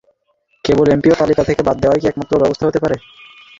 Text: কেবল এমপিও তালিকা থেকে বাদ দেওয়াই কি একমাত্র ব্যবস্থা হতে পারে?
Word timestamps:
কেবল 0.65 0.85
এমপিও 0.89 1.19
তালিকা 1.21 1.43
থেকে 1.45 1.61
বাদ 1.67 1.77
দেওয়াই 1.81 1.99
কি 2.01 2.07
একমাত্র 2.07 2.41
ব্যবস্থা 2.41 2.67
হতে 2.67 2.79
পারে? 2.83 2.95